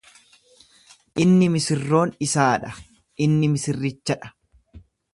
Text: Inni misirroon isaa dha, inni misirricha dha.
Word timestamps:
Inni 1.25 1.51
misirroon 1.57 2.15
isaa 2.29 2.49
dha, 2.65 2.75
inni 3.29 3.55
misirricha 3.57 4.21
dha. 4.23 4.35